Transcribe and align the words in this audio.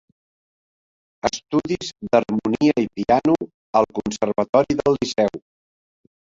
Estudis 1.29 1.91
d'harmonia 2.09 2.75
i 2.85 2.89
piano 2.97 3.37
al 3.83 3.89
Conservatori 4.01 4.81
del 4.83 5.01
Liceu. 5.01 5.43